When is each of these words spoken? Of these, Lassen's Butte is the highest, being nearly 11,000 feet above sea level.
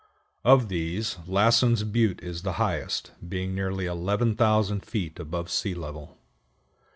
Of 0.43 0.67
these, 0.67 1.17
Lassen's 1.27 1.83
Butte 1.83 2.23
is 2.23 2.41
the 2.41 2.53
highest, 2.53 3.11
being 3.29 3.53
nearly 3.53 3.85
11,000 3.85 4.83
feet 4.83 5.19
above 5.19 5.51
sea 5.51 5.75
level. 5.75 6.17